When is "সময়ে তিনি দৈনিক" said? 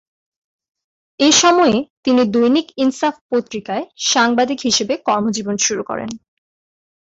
1.41-2.67